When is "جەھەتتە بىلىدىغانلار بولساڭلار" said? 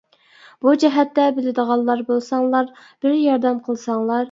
0.83-2.73